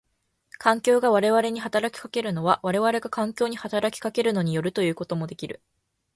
[0.57, 5.61] 環境が我々に働きかけるのは我々が環境に働きかけるのに依るということもできる。